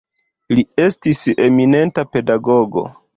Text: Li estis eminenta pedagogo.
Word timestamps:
Li 0.59 0.61
estis 0.85 1.19
eminenta 1.49 2.05
pedagogo. 2.17 2.87